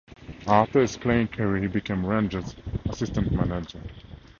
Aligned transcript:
After 0.47 0.81
his 0.81 0.97
playing 0.97 1.27
career 1.27 1.61
he 1.61 1.67
became 1.67 2.03
Rangers' 2.03 2.55
assistant 2.89 3.31
manager. 3.33 3.83